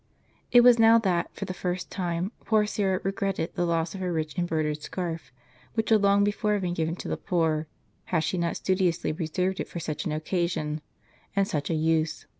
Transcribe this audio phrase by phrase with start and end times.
[0.29, 3.93] * It was now that, for the first time, poor Syra regret ted the loss
[3.93, 5.31] of her rich embroidered scarf,
[5.75, 7.67] which would long before have been given to the poor,
[8.05, 10.81] had she not studiously reserved it for such an occasion,
[11.35, 12.25] and such a use.